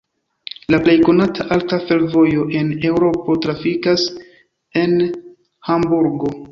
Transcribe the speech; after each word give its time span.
La 0.75 0.79
plej 0.85 0.95
konata 1.09 1.45
alta 1.57 1.79
fervojo 1.91 2.47
en 2.61 2.73
Eŭropo 2.91 3.39
trafikas 3.45 4.11
en 4.85 4.99
Hamburgo. 5.71 6.39